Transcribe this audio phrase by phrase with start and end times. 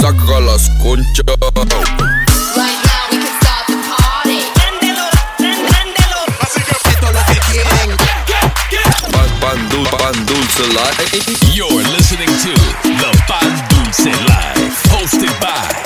[0.00, 1.24] Saca las conchas.
[2.56, 4.38] Right now we can start the party.
[6.88, 7.96] Esto es lo que quieren.
[9.12, 10.64] Pan, pan, dul- pan dulce.
[11.54, 12.52] You're listening to
[12.82, 15.85] the Pan Dulce Life, hosted by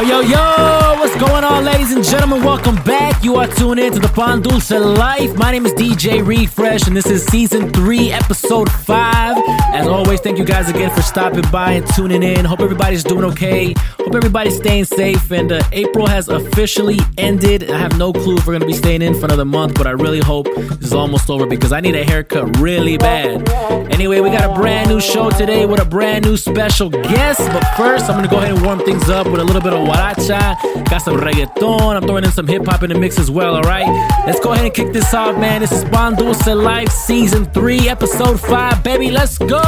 [0.00, 0.96] Yo, yo, yo!
[0.98, 2.42] What's going on, ladies and gentlemen?
[2.42, 3.22] Welcome back.
[3.22, 5.36] You are tuned in to the Pan Dulce Life.
[5.36, 9.36] My name is DJ Refresh, and this is season three, episode five.
[9.74, 12.46] As always, thank you guys again for stopping by and tuning in.
[12.46, 13.74] Hope everybody's doing okay.
[13.98, 15.30] Hope everybody's staying safe.
[15.30, 17.70] And uh, April has officially ended.
[17.70, 19.86] I have no clue if we're going to be staying in for another month, but
[19.86, 23.48] I really hope this is almost over because I need a haircut really bad.
[23.92, 27.40] Anyway, we got a brand new show today with a brand new special guest.
[27.52, 29.74] But first, I'm going to go ahead and warm things up with a little bit
[29.74, 30.56] of guaracha.
[30.88, 31.96] Got some reggaeton.
[31.96, 33.86] I'm throwing in some hip hop in the mix as well, all right?
[34.26, 35.60] Let's go ahead and kick this off, man.
[35.60, 38.84] This is Pan Dulce Life Season 3, Episode 5.
[38.84, 39.60] Baby, let's go!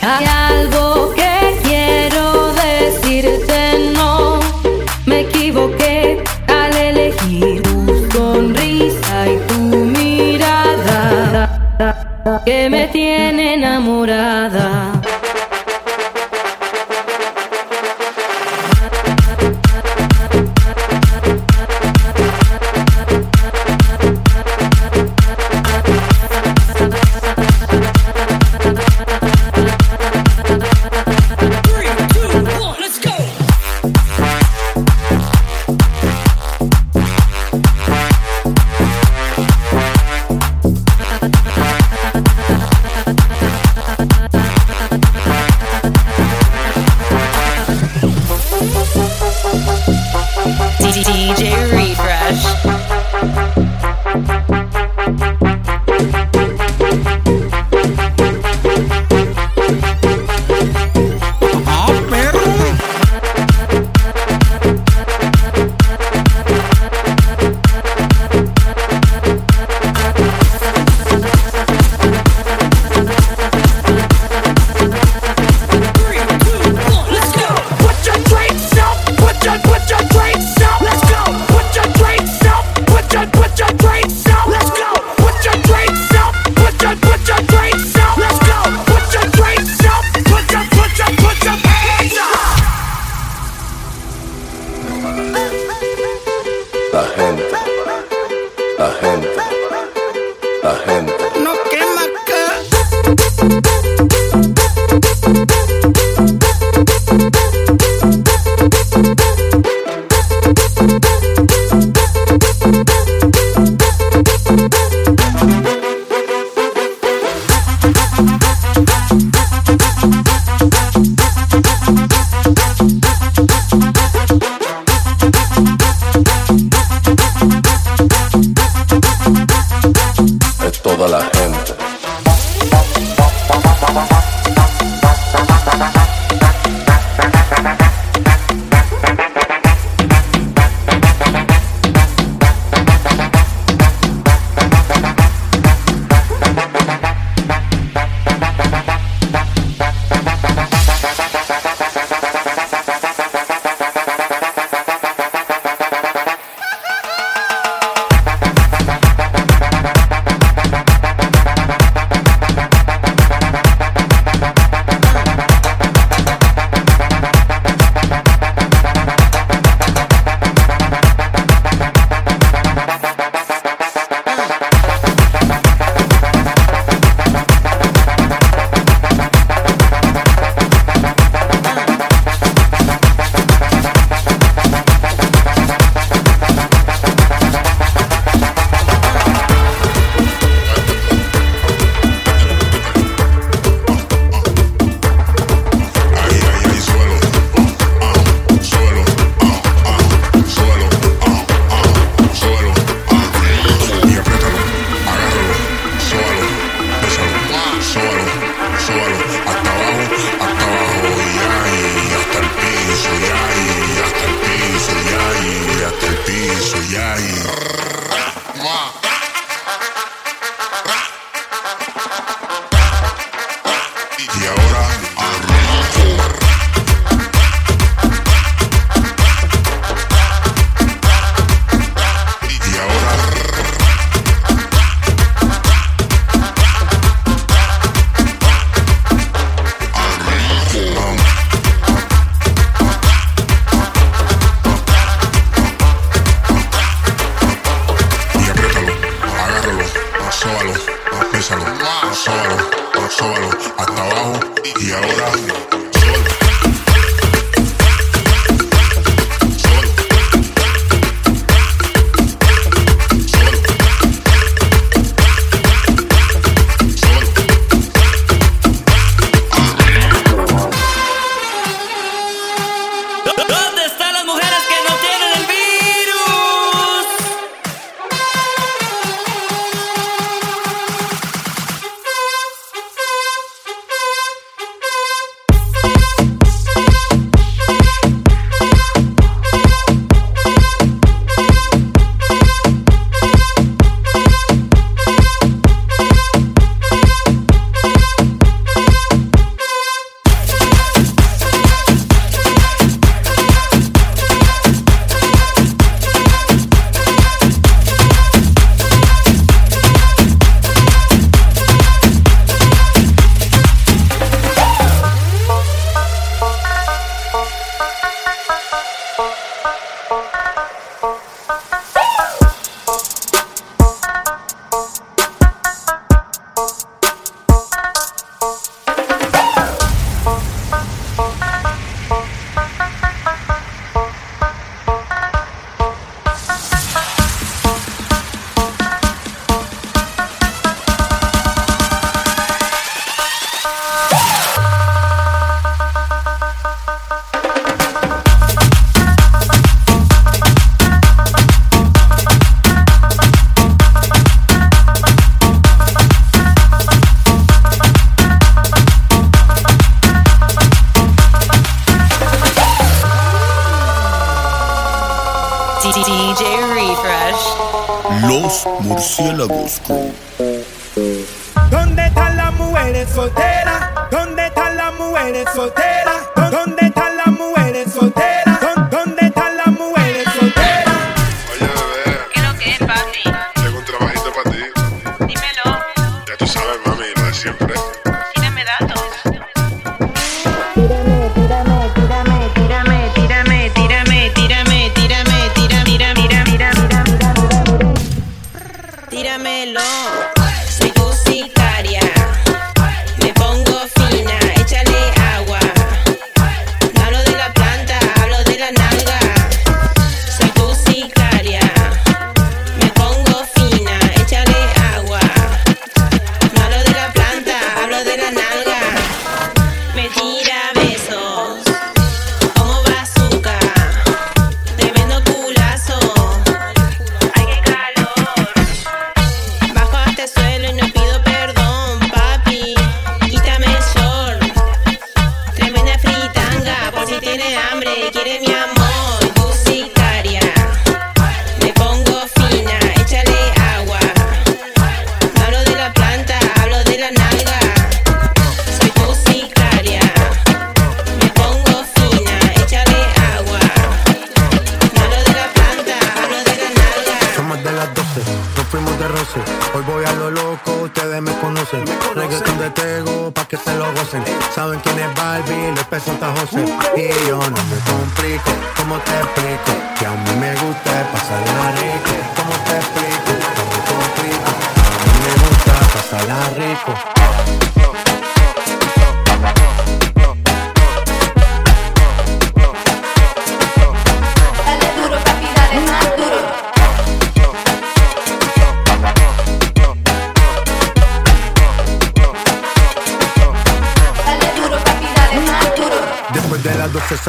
[0.00, 0.93] Hay algo
[12.44, 14.93] que me tiene enamorada.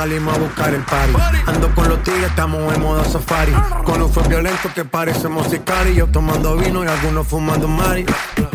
[0.06, 1.14] Salimos a buscar el party.
[1.48, 3.54] Ando con los tigres, estamos en modo safari.
[3.84, 6.12] Con un fue violento que parecemos sicarios.
[6.12, 8.06] Tomando vino y algunos fumando mari.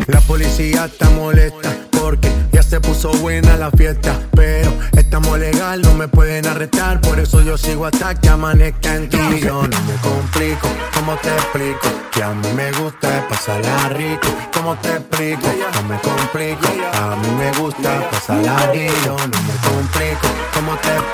[0.07, 4.17] La policía está molesta porque ya se puso buena la fiesta.
[4.33, 7.01] Pero estamos legal, no me pueden arrestar.
[7.01, 9.17] Por eso yo sigo hasta que amanezca en ti.
[9.41, 11.87] Yo no me complico, ¿cómo te explico?
[12.11, 14.27] Que a mí me gusta pasarla rico.
[14.53, 15.47] ¿Cómo te explico?
[15.75, 18.93] No me complico, a mí me gusta pasarla rico.
[19.05, 21.10] Yo no me complico, ¿cómo te explico?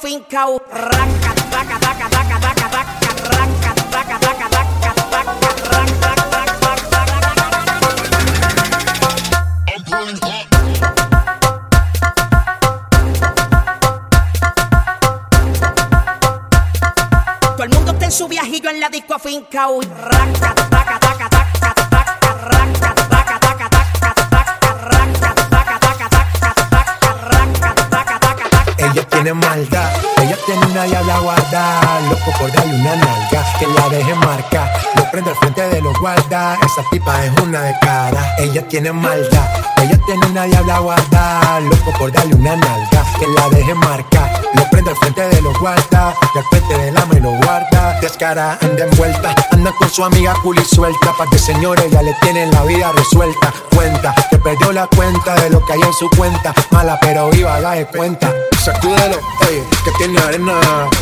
[0.00, 0.60] fincao.
[0.70, 2.88] Ranca, taca, taca, taca, taca, taca,
[3.36, 5.30] ranca, taca, taca, taca, taca.
[17.56, 19.80] Todo el mundo está en su viajillo en la disco afincao.
[33.30, 37.62] Que la deje marcar, lo prende al frente de los guardas, esa tipa es una
[37.62, 39.48] de cara, ella tiene maldad,
[39.80, 44.68] ella tiene una diabla guarda, loco por darle una nalga, que la deje marcar, lo
[44.70, 48.84] prende al frente de los guardas, al frente del ama y lo guarda, descara, anda
[48.84, 52.90] envuelta, anda con su amiga culi suelta, pa' que señores ya le tienen la vida
[52.96, 57.30] resuelta, cuenta, que perdió la cuenta de lo que hay en su cuenta, mala pero
[57.30, 58.34] viva, da de cuenta,
[58.64, 59.18] sacúdelo,
[59.48, 60.54] ey, que tiene arena,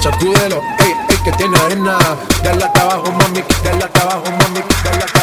[0.03, 1.99] sacúdelo, ey, que tiene arena,
[2.43, 5.18] dale hasta abajo, mami, dale hasta abajo, mami, dale hasta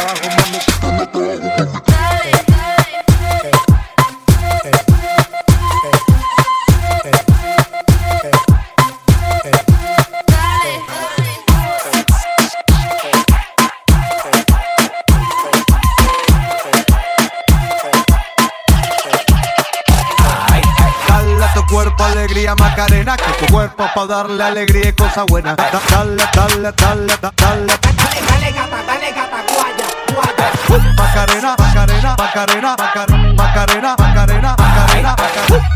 [22.44, 25.56] pa, pa darle alegría y cosas buenas.
[25.56, 27.66] Da- Dale, dale, dale, da- dale.
[27.66, 30.52] Dale gata, dale gata, guaya, guaya.
[30.96, 35.16] Macarena, Macarena, Macarena, Macarena, Macarena, Macarena, Macarena,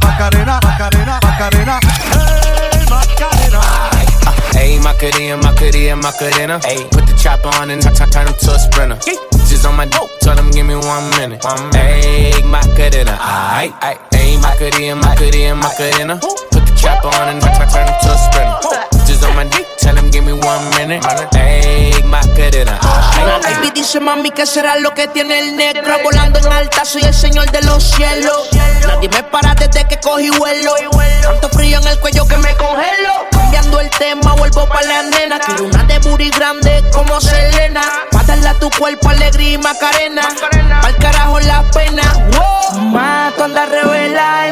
[0.03, 1.81] Macarena, Macarena, Macarena.
[2.13, 3.61] Hey, Macarena.
[4.55, 6.59] Ayy, Macarena, Macarena, Macarena.
[6.65, 8.99] Ayy, put the chopper on and turn him to a sprinter.
[9.49, 11.41] Just on my dope, tell him give me one minute.
[11.43, 13.99] Ayy, Macarena, aight, aight.
[14.13, 16.21] Ayy, Macarena, Macarena, Macarena.
[16.81, 17.41] Chopper on.
[23.43, 25.95] Baby dice mami que será lo que tiene el negro.
[26.03, 28.49] Volando en alta, soy el señor de los cielos.
[28.87, 30.75] Nadie me para desde que cogí vuelo.
[31.23, 33.27] Tanto frío en el cuello que me congelo.
[33.31, 35.39] Cambiando el tema, vuelvo pa' la nena.
[35.39, 37.83] Quiero una de booty grande como Selena.
[38.11, 40.23] Pa' a tu cuerpo alegría y macarena.
[40.81, 42.03] Pa'l carajo la pena.
[42.33, 42.81] Wow.
[42.81, 43.90] Ma, tú andas revela, en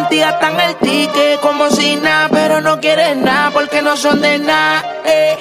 [0.08, 4.38] ti gastan el ticket Como si nada, pero no quieres nada Porque no son de
[4.38, 5.36] nada, eh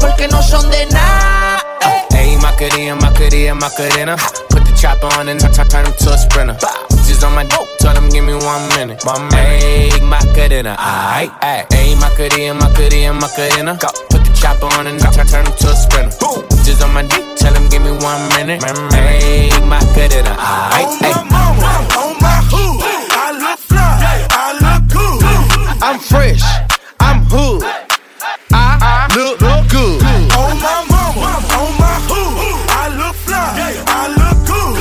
[0.00, 4.16] Porque no son de nada, eh Ayy, Macarena, Macarena, Macarena.
[4.50, 6.56] Put the chopper on and t- turn him to a sprinter.
[7.06, 8.98] Just on my dope, tell him give me one minute.
[9.00, 11.68] Ayy, Macarena, aight, aight.
[11.70, 13.78] Ayy, Macarena, Macarena, Macarena.
[14.10, 16.16] Put the chopper on and t- turn him to a sprinter.
[16.64, 18.60] Just on my dick, tell him give me one minute.
[18.62, 20.34] Ayy, Macarena,
[20.74, 21.14] aight, aight.
[21.14, 21.28] On
[22.20, 22.87] my hood, I look
[25.88, 26.42] I'm fresh,
[27.00, 27.62] I'm hood.
[28.52, 30.02] I look, look good.
[30.36, 32.36] On my mama, on my hood,
[32.68, 34.76] I look fly, I look good.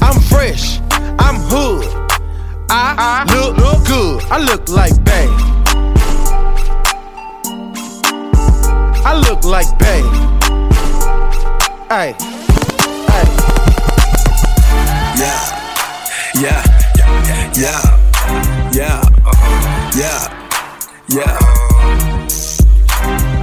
[0.00, 0.78] I'm fresh,
[1.18, 1.84] I'm hood.
[2.70, 4.22] I look, look good.
[4.30, 5.26] I look like Bay.
[9.04, 10.02] I look like Bay.
[11.90, 12.14] Hey,
[13.10, 13.26] hey.
[15.18, 15.42] Yeah,
[16.36, 16.62] yeah,
[17.56, 17.82] yeah,
[18.72, 20.33] yeah, uh-huh, yeah,
[21.14, 21.38] yeah.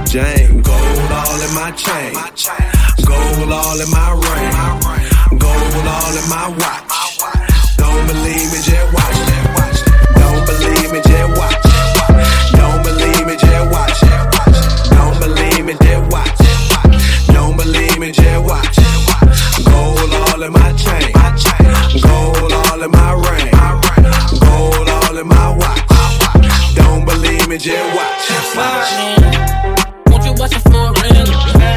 [0.04, 2.12] Jane, gold all in my chain,
[3.06, 7.76] gold all in my ring, gold all in my watch.
[7.78, 9.16] Don't believe me, just watch.
[10.20, 11.62] Don't believe me, just watch.
[12.52, 14.00] Don't believe me, just watch.
[14.90, 16.38] Don't believe me, just watch.
[17.28, 18.76] Don't believe me, just watch.
[19.64, 21.10] Gold all in my chain,
[22.02, 23.50] gold all in my ring,
[24.40, 25.91] gold all in my watch.
[26.74, 28.30] Don't believe me, just watch.
[28.56, 28.92] Watch.
[30.10, 31.26] Won't you watch it for real?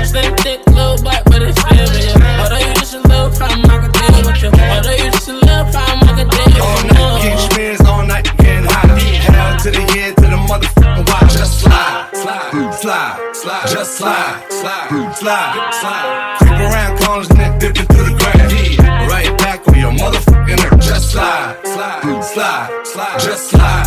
[0.05, 2.15] Slim, thick, little butt, but it's still real.
[2.41, 4.49] Although you just a little problem, I can deal with you.
[4.49, 7.29] Although you just a little problem, I can deal All with night, you.
[7.29, 8.87] getting spins all night, getting high.
[9.27, 11.33] Hell to the head, to the motherfucking watch.
[11.33, 16.37] Just slide, slide, slide, slide, just slide, slide, slide, slide.
[16.39, 18.51] Creep around corners then dipping through the grass.
[19.11, 20.81] Right back on your motherfucking earth.
[20.81, 23.84] Just slide, slide, slide, slide, just slide,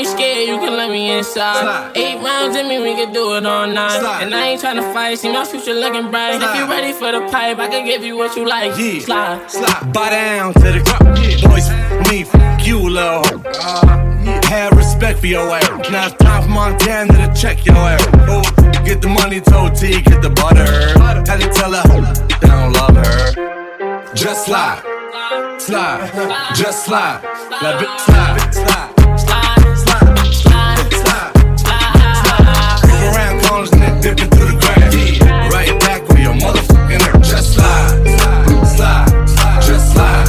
[0.00, 1.60] be scared, you can let me inside.
[1.60, 1.92] Slide.
[1.94, 4.00] Eight rounds in me, we can do it all night.
[4.00, 4.22] Slide.
[4.22, 6.40] And I ain't tryna fight, see my future looking bright.
[6.40, 8.72] If you ready for the pipe, I can give you what you like.
[8.78, 9.00] Yeah.
[9.00, 9.50] Slide.
[9.50, 9.92] Slide.
[9.92, 11.16] Bow down to the ground.
[11.44, 11.68] Boys,
[12.10, 13.22] me, f- you, little.
[13.24, 13.42] hoe.
[13.60, 15.90] Uh, Have respect for your ass.
[15.90, 18.06] Now it's time for Montana to check your ass.
[18.32, 18.42] Oh,
[18.84, 20.64] get the money, told T, get the butter.
[20.98, 24.14] Had to tell her, I don't love her.
[24.14, 24.80] Just slide,
[25.58, 26.10] slide,
[26.56, 27.20] just slide.
[27.60, 28.99] That bitch slide, slide, Slide.
[34.00, 34.94] Dipping through the grass.
[34.94, 37.22] Yeah, right back on your motherfucking earth.
[37.22, 38.18] Just slide,
[38.76, 40.26] slide, just slide,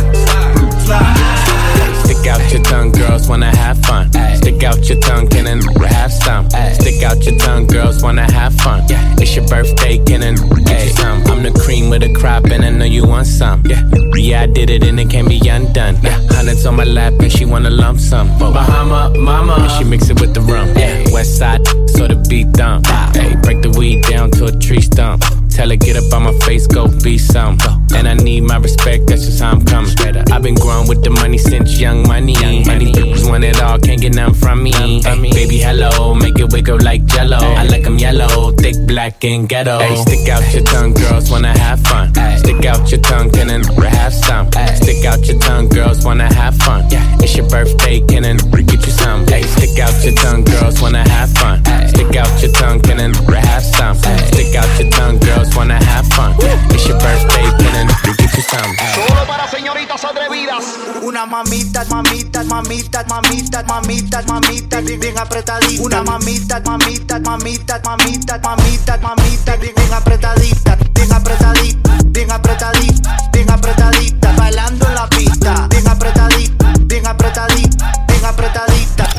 [0.85, 2.03] slide.
[2.05, 4.20] Stick out your tongue, girls wanna have fun.
[4.51, 6.49] Stick out your tongue, can and have some.
[6.49, 8.83] Stick out your tongue, girls wanna have fun.
[9.17, 11.23] It's your birthday, can and get you some.
[11.27, 13.63] I'm the cream of the crop, and I know you want some.
[13.65, 13.81] Yeah,
[14.13, 15.97] yeah, I did it, and it can't be undone.
[16.03, 18.27] Yeah, hundreds on my lap, and she wanna lump some.
[18.37, 20.67] Bahama, mama, and she mix it with the rum.
[20.77, 22.85] Yeah, west side, so the beat dump.
[23.15, 25.23] Hey, break the weed down to a tree stump.
[25.49, 27.57] Tell her get up on my face, go be some.
[27.93, 29.91] And I need my respect, that's just how I'm coming.
[30.31, 32.33] I've been growing with the money since young money.
[32.33, 34.73] Money bitches want it all, can't get none from me.
[34.73, 37.37] Hey, baby, hello, make it wiggle like jello.
[37.37, 39.79] I like 'em yellow, thick, black, and ghetto.
[39.79, 42.13] Hey, stick out your tongue, girls wanna have fun.
[42.37, 43.65] Stick out your tongue, can and
[43.99, 44.47] have some.
[44.75, 46.83] Stick out your tongue, girls wanna have fun.
[47.23, 49.25] It's your birthday, can and get you some.
[49.27, 51.63] Hey, stick out your tongue, girls wanna have fun.
[51.87, 53.15] Stick out your tongue, can and
[53.49, 53.95] have some.
[54.31, 56.35] Stick out your tongue, girls wanna have fun.
[56.75, 58.71] It's your birthday, can and get you some.
[58.95, 59.47] Solo para
[59.81, 60.63] señoritas atrevidas.
[61.01, 65.81] Una mamita, mamita, mamita, mamita, mamita, mamita, bien, bien apretadita.
[65.81, 73.49] Una mamita, mamita, mamita, mamita, mamita, mamita, bien, bien apretadita, bien apretadita, bien apretadita, bien
[73.49, 74.33] apretadita.
[74.33, 79.09] Bailando en la pista, bien apretadita, bien apretadita, bien apretadita.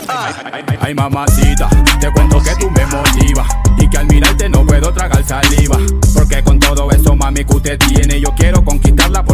[0.81, 1.69] Ay mamacita,
[2.01, 3.49] te cuento que tú me motivas
[3.79, 5.79] y que al mirarte no puedo tragar saliva.
[6.15, 8.93] Porque con todo eso mami que usted tiene, yo quiero conquistarla
[9.25, 9.32] sé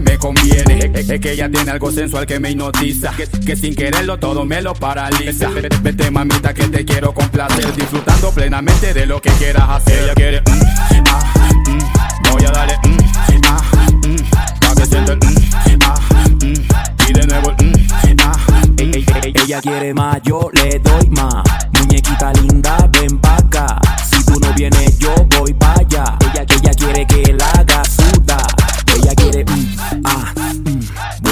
[0.00, 0.90] me conviene.
[0.94, 3.12] Es, que ella tiene algo sensual que me hipnotiza,
[3.44, 5.48] que, sin quererlo todo me lo paraliza.
[5.82, 10.04] Vete, mamita que te quiero complacer, disfrutando plenamente de lo que quieras hacer.
[10.04, 11.32] Ella quiere, mm, ah,
[11.66, 12.98] mm, voy a darle, mm,
[13.46, 13.62] ah,
[14.06, 14.16] mm,
[14.60, 18.36] pa' que sienta el, mm, ah, y de nuevo el, ah,
[19.34, 21.44] ella quiere más, yo le doy más.
[21.78, 23.80] Muñequita linda, ven pa' acá.
[24.10, 25.52] Si tú no vienes, yo voy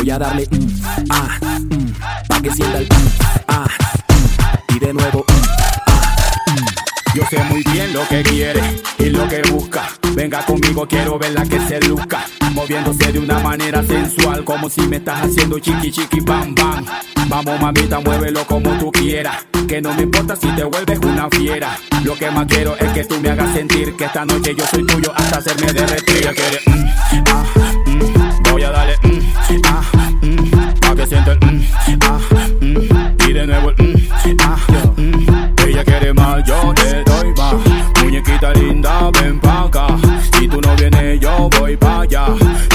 [0.08, 0.66] voy a darle, mm,
[1.10, 1.92] ah, mm,
[2.28, 3.08] pa' que sienta el, mm,
[3.48, 3.66] ah,
[4.08, 4.74] mm.
[4.74, 8.60] y de nuevo, mm, Yo sé muy bien lo que quiere
[8.98, 9.88] y lo que busca.
[10.14, 12.24] Venga conmigo, quiero verla que se luzca.
[12.52, 16.84] Moviéndose de una manera sensual, como si me estás haciendo chiqui chiqui bam bam.
[17.28, 19.36] Vamos mamita, muévelo como tú quieras.
[19.66, 21.76] Que no me importa si te vuelves una fiera.
[22.04, 24.86] Lo que más quiero es que tú me hagas sentir que esta noche yo soy
[24.86, 26.16] tuyo hasta hacerme derretir.
[26.18, 27.44] Ella quiere, mm, ah,
[27.86, 28.27] mm,
[28.58, 29.82] voy a darle, mm, ah,
[30.20, 31.64] mm, pa' que sienta el, mm,
[32.02, 32.18] ah,
[32.60, 34.56] mm, y de nuevo el, mm, ah,
[34.96, 35.68] mm.
[35.68, 37.54] Ella quiere más, yo le doy más.
[38.02, 39.86] Muñequita linda, ven pa' acá.
[40.32, 42.26] Si tú no vienes, yo voy pa' allá.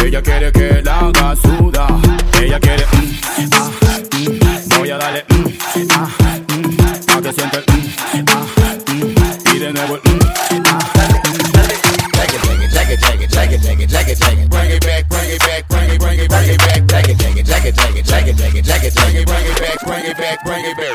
[0.05, 1.87] Ella quiere que la haga suda.
[2.41, 3.72] Ella quiere, mm, ah,
[18.33, 19.27] it, take it, take it, take it.
[19.27, 20.92] Bring it back, bring it back, bring it back.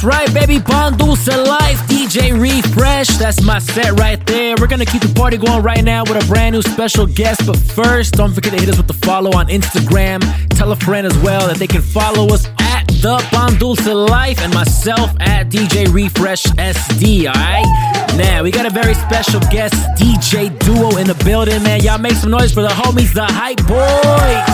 [0.00, 0.58] That's right, baby.
[0.58, 3.08] Pan Dulce Life, DJ Refresh.
[3.18, 4.54] That's my set right there.
[4.58, 7.46] We're gonna keep the party going right now with a brand new special guest.
[7.46, 10.22] But first, don't forget to hit us with the follow on Instagram.
[10.56, 14.40] Tell a friend as well that they can follow us at the Pan Dulce Life
[14.40, 17.26] and myself at DJ Refresh SD.
[17.26, 18.16] Alright?
[18.16, 21.82] Now, we got a very special guest, DJ Duo, in the building, man.
[21.82, 24.48] Y'all make some noise for the homies, the Hype Boyz.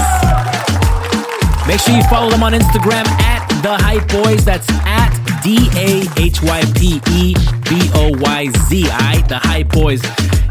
[1.68, 4.42] Make sure you follow them on Instagram at the Hype Boyz.
[4.42, 7.34] That's at D A H Y P E
[7.70, 8.90] B O Y Z.
[8.90, 10.02] Alright, the Hype Boyz.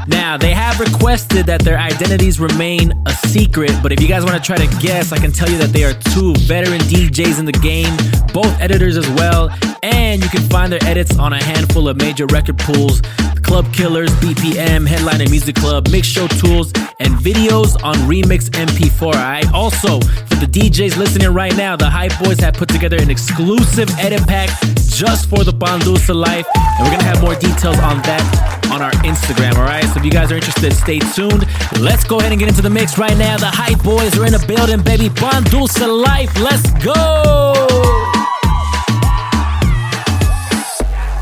[0.07, 4.35] Now, they have requested that their identities remain a secret, but if you guys want
[4.35, 7.45] to try to guess, I can tell you that they are two veteran DJs in
[7.45, 7.95] the game,
[8.33, 9.49] both editors as well,
[9.81, 13.01] and you can find their edits on a handful of major record pools
[13.45, 19.05] Club Killers, BPM, Headliner Music Club, Mix Show Tools, and videos on Remix MP4.
[19.05, 23.11] Alright, also for the DJs listening right now, the Hype Boyz have put together an
[23.11, 24.49] exclusive edit pack
[24.89, 28.81] just for the Pan Dulce Life, and we're gonna have more details on that on
[28.81, 29.53] our Instagram.
[29.53, 31.47] Alright, so if you guys are interested, stay tuned.
[31.79, 33.37] Let's go ahead and get into the mix right now.
[33.37, 35.09] The Hype Boyz are in the building, baby.
[35.09, 37.53] Pan Dulce Life, let's go!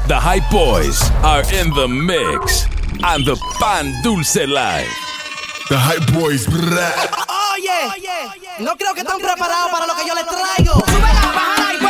[0.08, 2.66] The Hype Boyz are in the mix
[3.04, 4.90] on the Pan Dulce Life.
[5.70, 6.48] The Hype Boyz.
[6.50, 10.74] Oh yeah, oye, no creo que están preparados para lo que yo les traigo.
[10.74, 11.83] Súbela, bájala y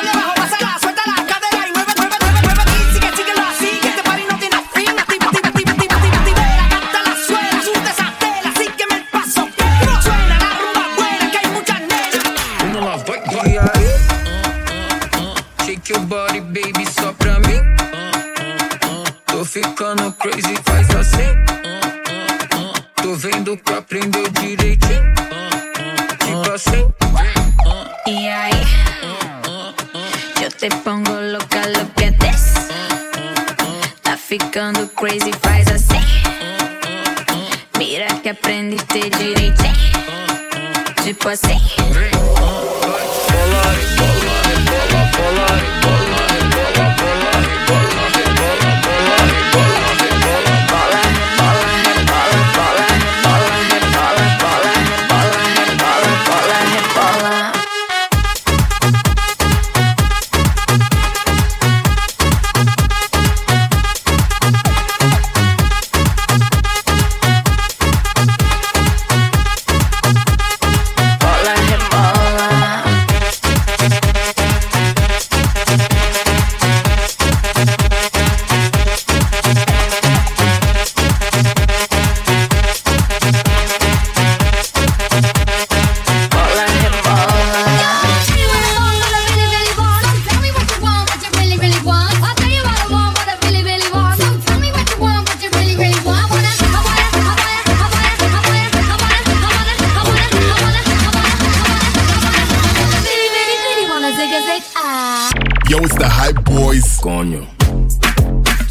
[105.84, 106.98] Yo, it's the Hype Boys.
[107.02, 107.46] Coño.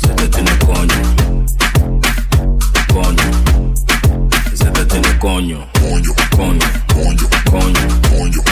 [0.01, 0.99] Se te tiene coño.
[2.89, 3.27] Coño.
[4.55, 5.69] Se te tiene coño.
[5.75, 6.15] Coño.
[6.35, 6.67] Coño.
[6.95, 7.29] Coño.
[7.51, 7.81] Coño.
[8.09, 8.43] Coño.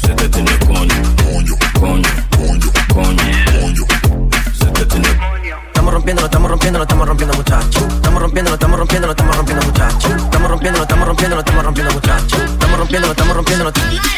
[0.00, 0.94] Se te tiene coño.
[1.24, 1.54] Coño.
[1.80, 2.10] Coño.
[2.38, 2.70] Coño.
[2.94, 3.84] Coño.
[4.56, 5.08] Se te tiene
[5.66, 7.82] Estamos rompiendo, estamos rompiendo, estamos rompiendo, muchachos.
[7.82, 10.12] Estamos rompiendo, estamos rompiendo, estamos rompiendo, muchachos.
[10.22, 12.40] Estamos rompiendo, estamos rompiendo, estamos rompiendo, muchachos.
[12.42, 14.17] Estamos rompiendo, estamos rompiendo, Como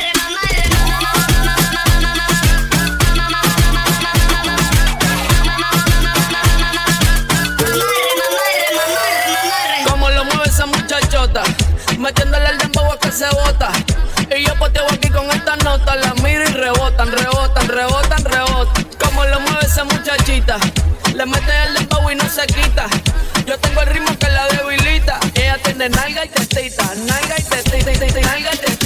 [11.98, 13.70] metiéndole el dembow a que se bota.
[14.36, 18.84] Y yo poteo aquí con esta nota, la miro y rebotan, rebotan, rebotan, rebotan.
[18.98, 20.58] Como lo mueve esa muchachita,
[21.14, 22.86] le mete el dembow y no se quita.
[23.46, 25.18] Yo tengo el ritmo que la debilita.
[25.34, 28.79] Ella tiene nalga y testita, nalga y testita, nalga y testita,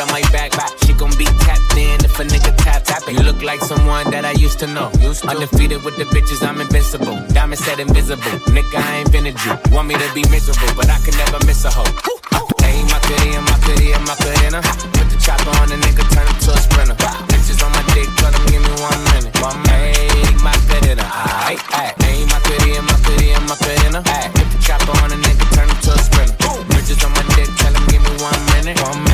[0.00, 0.56] on my back.
[0.84, 3.16] She gon' be tapped in if a nigga tap tapping.
[3.16, 4.90] You look like someone that I used to know.
[5.00, 5.28] Used to.
[5.28, 7.20] Undefeated with the bitches, I'm invincible.
[7.36, 8.40] Diamond said invisible.
[8.48, 9.32] Nigga, I ain't been a
[9.74, 11.84] Want me to be miserable, but I can never miss a hoe.
[12.32, 14.60] Uh, hey, my cutie and my cutie and my cutina.
[14.96, 16.96] Put the chopper on a nigga, turn him to a sprinter.
[17.28, 19.36] Bitches on my dick, tell him give me one minute.
[19.44, 20.00] One minute.
[20.00, 21.04] Hey, my cutina.
[21.44, 24.00] Hey, hey, my cutie and my cutie and my cutina.
[24.32, 26.36] Put the chopper on a nigga, turn him to a sprinter.
[26.72, 28.80] Bitches on my dick, tell him give me one minute.
[28.80, 29.09] One minute.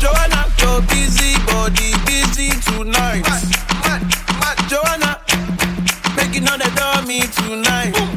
[0.00, 0.46] Joanna,
[0.88, 1.36] busy
[2.04, 3.22] busy tonight.
[4.68, 5.20] Joanna,
[6.16, 6.68] making all the
[7.28, 8.11] tonight.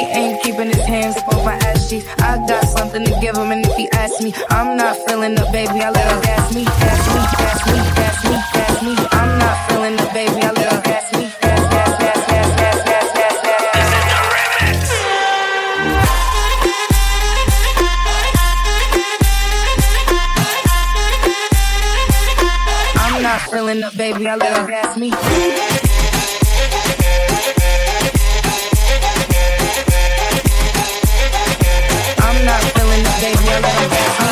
[0.00, 2.06] He ain't keeping his hands up off my ass cheeks.
[2.20, 5.44] I got something to give him, and if he asks me, I'm not feeling the
[5.52, 5.82] baby.
[5.82, 8.96] I let him gas me, gas me, gas me, gas me, gas me.
[9.12, 10.40] I'm not feeling the baby.
[10.40, 11.30] I let him gas me.
[23.50, 24.28] Feeling up, baby.
[24.28, 25.89] I let her gas me.
[33.52, 34.29] ela é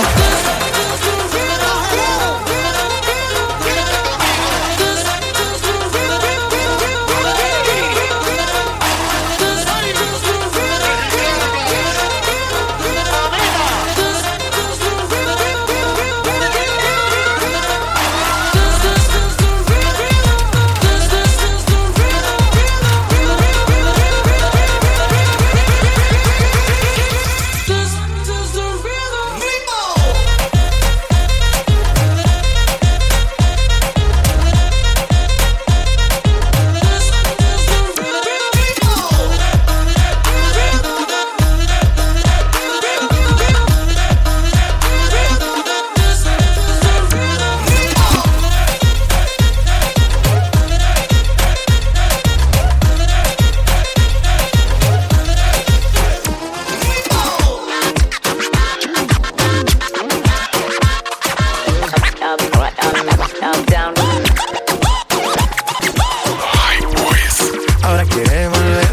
[67.89, 68.87] ahora quiere volver.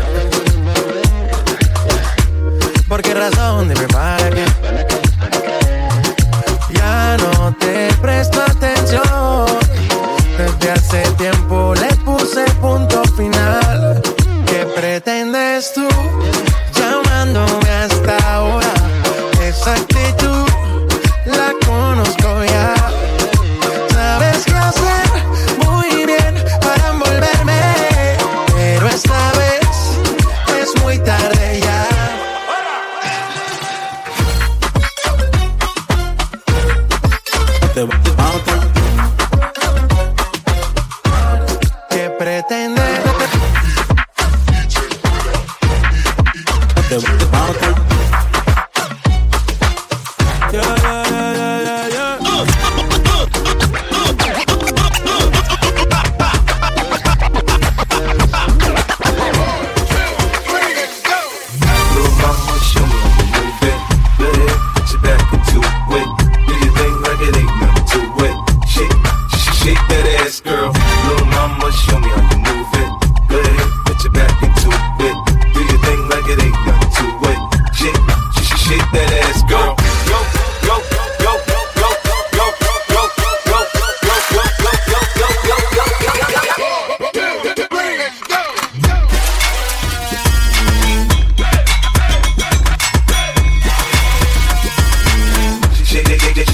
[2.87, 3.67] ¿Por qué razón?
[3.67, 3.87] Dime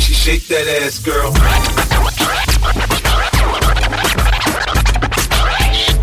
[0.02, 1.32] she shake that ass, girl.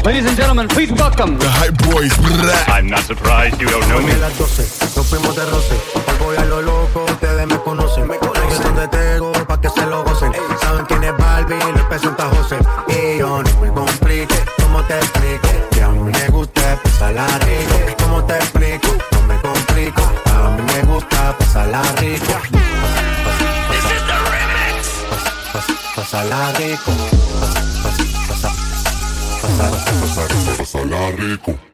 [0.05, 2.15] Ladies and gentlemen, please welcome the Hype Boys.
[2.69, 4.15] I'm not surprised you don't know me.
[4.21, 5.75] las 12, nos fuimos de roce.
[6.21, 8.07] Voy a lo loco, ustedes me conocen.
[8.07, 10.33] Me conocen donde tengo pa' que se lo gocen.
[10.61, 12.59] Saben quién es Barbie, lo presenta José.
[12.89, 15.49] Y yo no me complique, ¿cómo te explico?
[15.73, 18.05] Que a mí me gusta pasarla rico.
[18.05, 18.89] ¿Cómo te explico?
[19.13, 22.59] No me complico, a mí me gusta pasarla rico
[26.11, 26.91] pasa la rico.
[27.83, 28.51] Pasa, pasa,
[29.43, 31.68] pasa, pasa, pasa, pasa, pasa, la rico.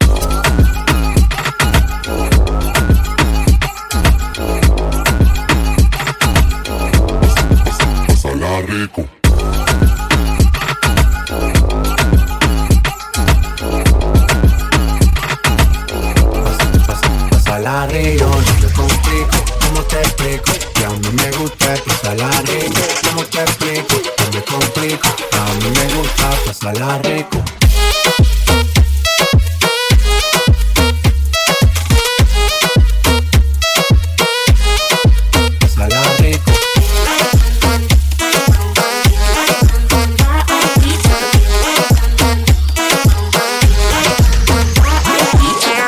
[26.65, 27.43] Salar reco.
[35.75, 36.51] Salar reco.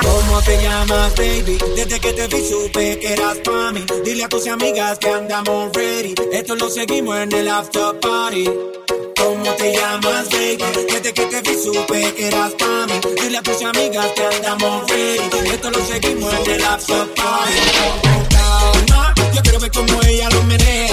[0.04, 1.58] ¿Cómo te llamas, baby?
[1.76, 3.84] Desde que te vi supe que eras Pami.
[4.06, 6.14] Dile a tus amigas que andamos ready.
[6.32, 8.77] Esto lo seguimos en el after party
[11.58, 13.00] supe que eras para mí.
[13.22, 15.50] Dile a tus amigas que andamos ready.
[15.50, 17.54] Esto lo seguimos en el after party.
[19.34, 20.87] Yo quiero ver cómo ella lo menea.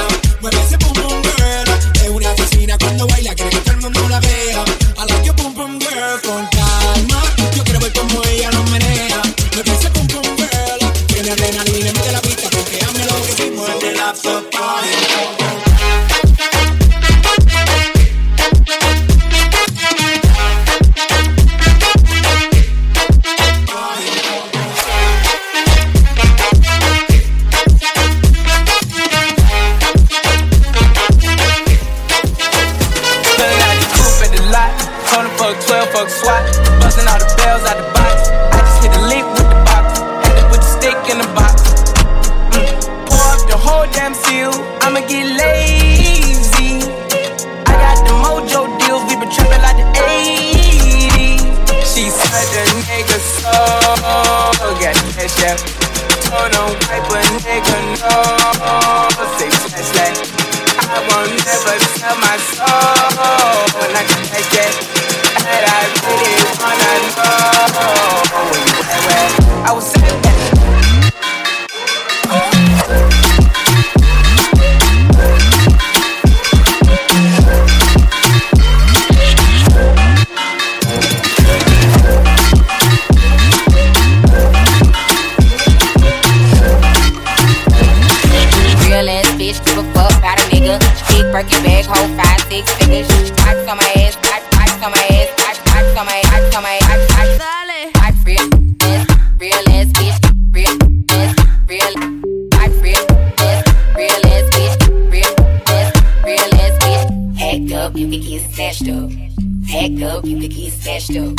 [111.07, 111.35] Yo,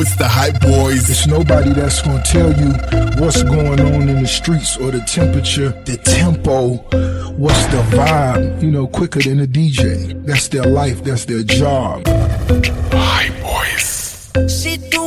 [0.00, 1.08] it's the Hype Boyz.
[1.08, 2.72] It's nobody that's gonna tell you
[3.22, 6.78] what's going on in the streets or the temperature, the tempo,
[7.36, 10.20] what's the vibe, you know, quicker than a DJ.
[10.26, 12.08] That's their life, that's their job.
[12.08, 14.97] Hype Boyz.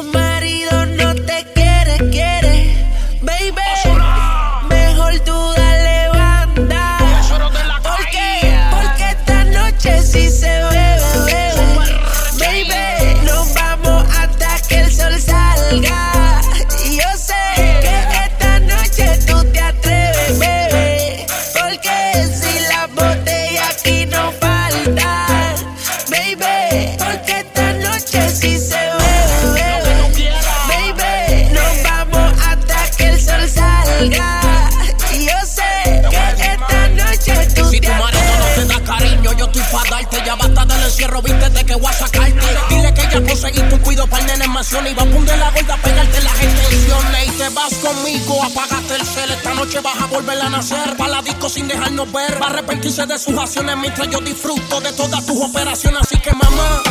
[41.01, 42.47] encierro, vístete que voy a sacarte.
[42.69, 45.51] Dile que ya conseguí tu cuido para el nene en y va a poner la
[45.51, 47.27] gorda a pegarte las extensiones.
[47.27, 49.31] Y te vas conmigo, apagaste el cel.
[49.31, 50.97] Esta noche vas a volver a nacer.
[50.97, 52.41] Para la disco sin dejarnos ver.
[52.41, 56.01] Va a arrepentirse de sus acciones mientras yo disfruto de todas tus operaciones.
[56.01, 56.83] Así que mamá,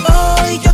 [0.43, 0.70] hoy yo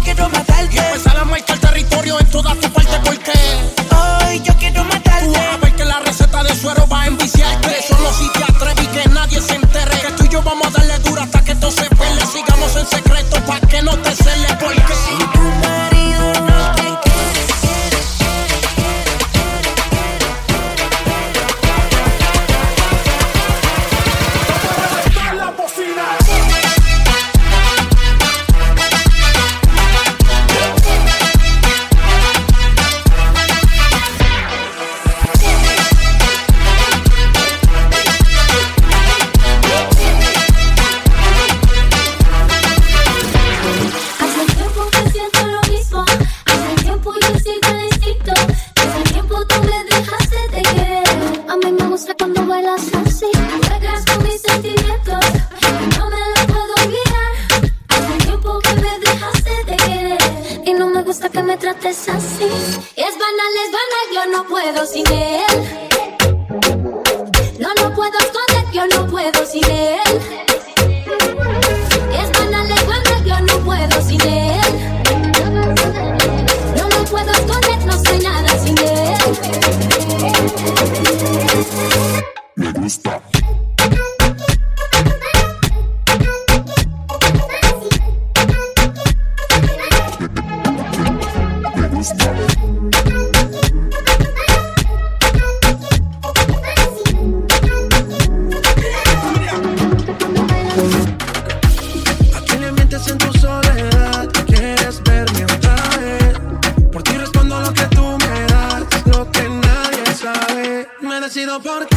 [111.56, 111.95] about it.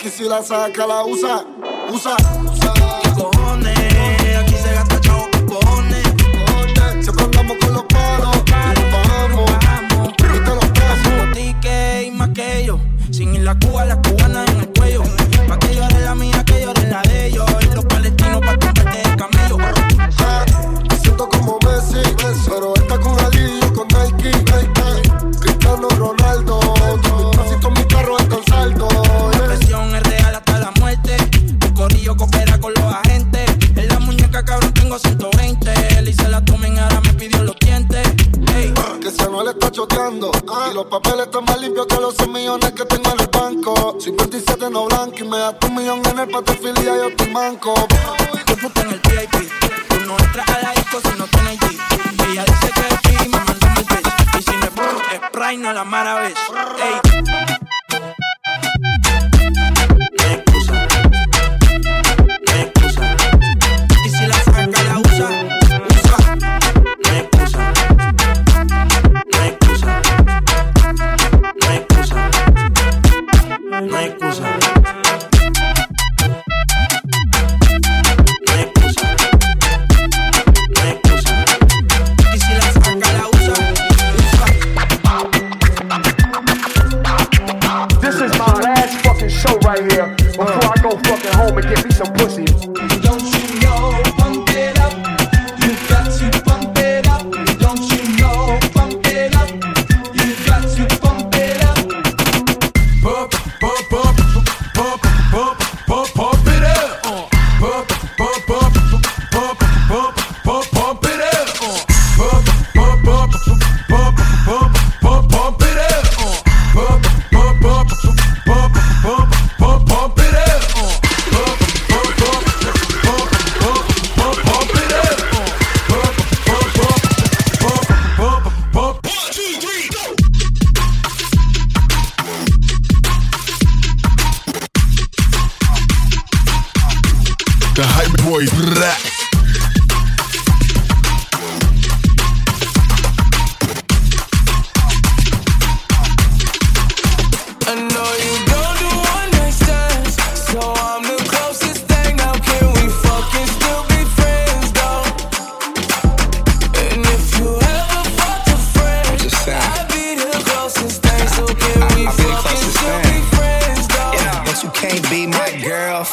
[0.00, 1.44] Akisila saa kala usa.
[1.94, 2.16] Usa.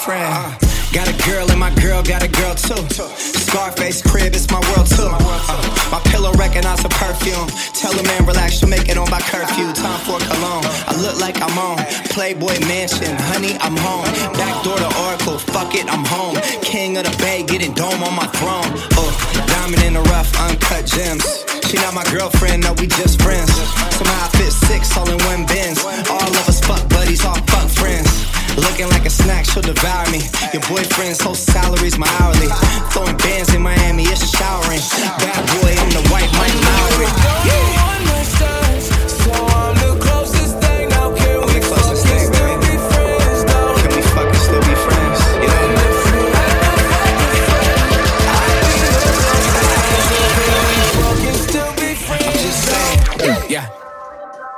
[0.10, 0.58] Uh,
[0.94, 2.80] got a girl and my girl got a girl too.
[2.88, 5.04] Scarface crib, it's my world too.
[5.04, 7.48] Uh, my pillow recognize a perfume.
[7.74, 9.74] Tell a man relax, you make it on by curfew.
[9.74, 10.64] Time for cologne.
[10.88, 11.78] I look like I'm on
[12.16, 13.16] Playboy Mansion.
[13.32, 14.06] Honey, I'm home.
[14.40, 15.40] Back door to Oracle.
[15.40, 16.38] Fuck it, I'm home.
[16.62, 18.72] King of the Bay, getting dome on my throne.
[18.96, 19.12] Oh,
[19.48, 21.47] diamond in the rough, uncut gems.
[21.68, 23.52] She not my girlfriend, no, we just friends.
[23.52, 25.84] Somehow I fit six all in one bins.
[25.84, 28.08] All of us fuck buddies, all fuck friends.
[28.56, 30.24] Looking like a snack, she'll devour me.
[30.54, 32.48] Your boyfriend's whole salary's my hourly.
[32.92, 34.80] Throwing bands in Miami, it's showering.
[35.20, 37.12] Bad boy, I'm the white Mike Lowrey.
[37.46, 37.78] Yeah.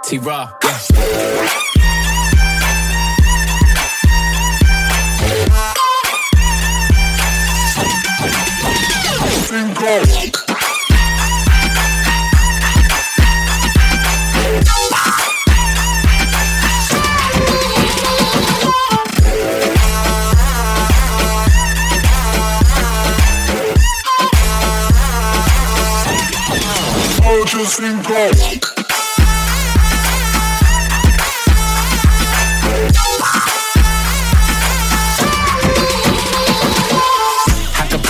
[0.10, 0.50] T Raw.
[0.60, 0.90] Just
[27.82, 28.59] in.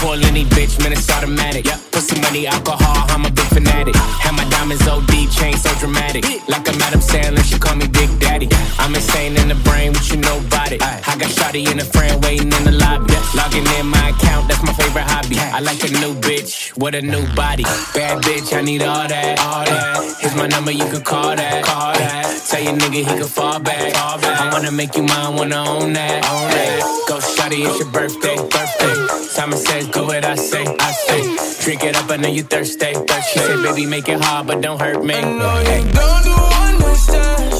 [0.09, 1.67] Corleone, bitch, man, it's automatic.
[1.67, 1.79] Yep.
[1.91, 3.93] Pussy money, alcohol, I'm a big fanatic.
[3.95, 4.19] Ah.
[4.23, 6.25] Have my diamonds OD, chain so dramatic.
[6.49, 8.49] Like a Madam Adam Sandler, she call me Big Daddy.
[8.79, 10.41] I'm insane in the brain, but you know
[10.77, 11.07] got it.
[11.07, 13.13] I got shotty and a friend waiting in the lobby.
[13.35, 15.37] Logging in my account, that's my favorite hobby.
[15.39, 17.63] I like a new bitch with a new body.
[17.93, 20.17] Bad bitch, I need all that, all that.
[20.19, 22.41] Here's my number, you can call that, call that.
[22.49, 24.41] Tell your nigga he can fall back, fall back.
[24.41, 27.05] I wanna make you mine, wanna own that, own that.
[27.07, 28.95] Go shotty, it's your birthday, birthday.
[29.29, 31.63] Simon says, go what I say, I say.
[31.63, 33.39] Drink it up, I know you thirsty, thirsty.
[33.39, 35.15] She said, baby, make it hard, but don't hurt me.
[35.15, 37.58] I know you don't do understand.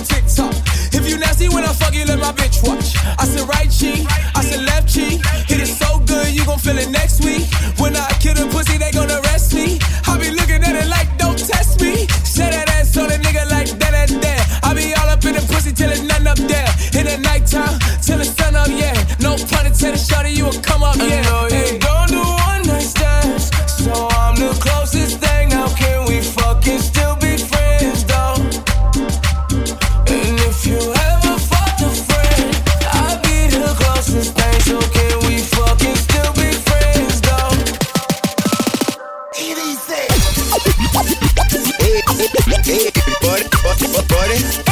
[0.00, 0.54] On TikTok.
[0.96, 2.96] If you nasty when I fuck you, let my bitch watch.
[3.20, 5.20] I said right cheek, I said left cheek.
[5.46, 7.44] Hit it so good, you gon' feel it next week.
[7.78, 9.78] When I kill the pussy, they gon' arrest me.
[10.08, 12.06] I be looking at it like don't test me.
[12.24, 14.40] Say that ass on a nigga like that, that, that.
[14.64, 16.70] I be all up in the pussy till it's none up there.
[16.96, 18.96] In the nighttime, till the sun up, yeah.
[19.20, 21.22] No pun intended, shawty, you will come up, yeah.
[21.28, 21.79] I
[44.30, 44.69] Ladies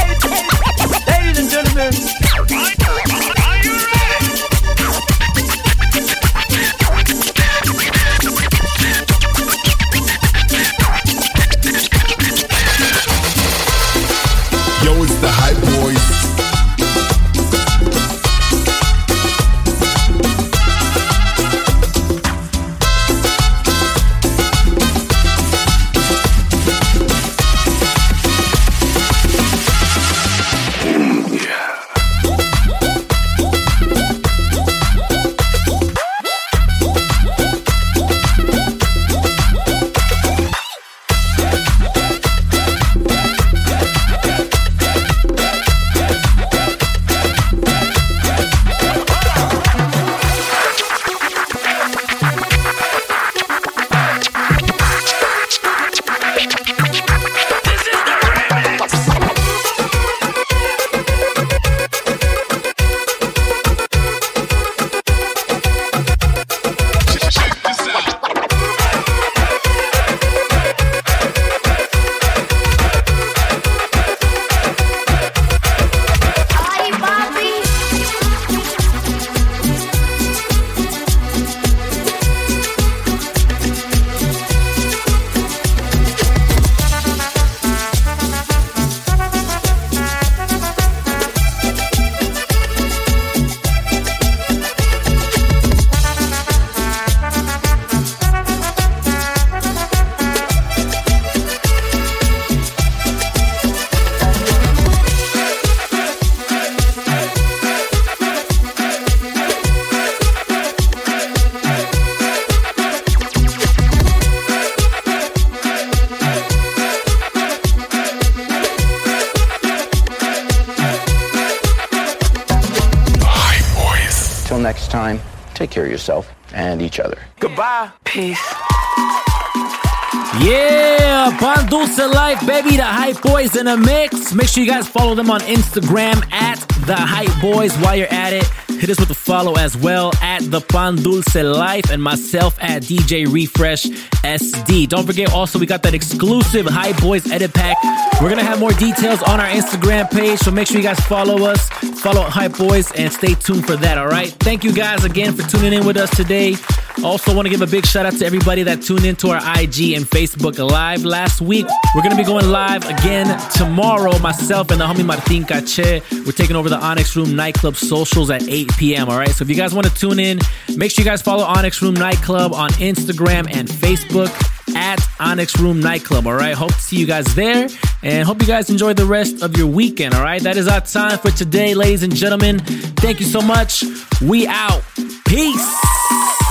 [130.43, 132.77] Yeah, Pan Dulce Life, baby.
[132.77, 134.35] The Hype Boyz in a mix.
[134.35, 138.33] Make sure you guys follow them on Instagram at The Hype Boyz while you're at
[138.33, 138.45] it.
[138.81, 142.83] Hit us with a follow as well at The Pan Dulce Life and myself at
[142.83, 143.87] DJ Refresh
[144.25, 144.89] SD.
[144.89, 147.77] Don't forget also, we got that exclusive Hype Boyz edit pack.
[148.21, 151.45] We're to have more details on our Instagram page, so make sure you guys follow
[151.45, 151.69] us,
[152.01, 154.29] follow Hype Boyz, and stay tuned for that, all right?
[154.29, 156.57] Thank you guys again for tuning in with us today.
[157.05, 159.93] Also, want to give a big shout out to everybody that tuned into our IG
[159.93, 161.65] and Facebook live last week.
[161.95, 164.19] We're going to be going live again tomorrow.
[164.19, 166.03] Myself and the homie Martin Cache.
[166.11, 169.09] We're taking over the Onyx Room nightclub socials at 8 p.m.
[169.09, 169.31] All right.
[169.31, 170.41] So if you guys want to tune in,
[170.77, 173.71] make sure you guys follow Onyx Room Nightclub on Instagram and
[174.09, 176.27] Facebook at Onyx Room Nightclub.
[176.27, 176.55] All right.
[176.55, 177.69] Hope to see you guys there
[178.03, 180.15] and hope you guys enjoy the rest of your weekend.
[180.15, 180.43] All right.
[180.43, 182.59] That is our time for today, ladies and gentlemen.
[182.59, 183.85] Thank you so much.
[184.21, 184.83] We out.
[185.27, 186.48] Peace.